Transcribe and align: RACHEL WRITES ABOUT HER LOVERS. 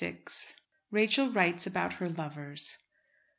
RACHEL 0.89 1.29
WRITES 1.29 1.67
ABOUT 1.67 1.93
HER 1.93 2.09
LOVERS. 2.09 2.79